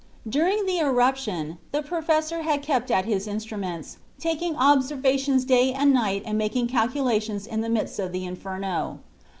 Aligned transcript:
During 0.27 0.65
the 0.65 0.79
eruption 0.79 1.59
the 1.71 1.83
Professor 1.83 2.41
had 2.41 2.63
kept 2.63 2.89
at 2.89 3.05
his 3.05 3.27
instruments, 3.27 3.97
taking 4.19 4.55
observations 4.55 5.45
day 5.45 5.73
and 5.73 5.93
night 5.93 6.23
and 6.25 6.39
making 6.39 6.69
calculations 6.69 7.45
in 7.45 7.61
the 7.61 7.69
midst 7.69 7.99
of 7.99 8.11
the 8.11 8.25
inferno. 8.25 9.01